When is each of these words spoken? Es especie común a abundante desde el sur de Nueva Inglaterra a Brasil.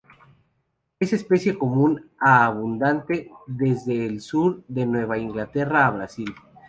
Es 0.99 1.13
especie 1.13 1.59
común 1.59 2.09
a 2.19 2.45
abundante 2.45 3.29
desde 3.45 4.07
el 4.07 4.19
sur 4.21 4.63
de 4.67 4.87
Nueva 4.87 5.19
Inglaterra 5.19 5.85
a 5.85 5.91
Brasil. 5.91 6.33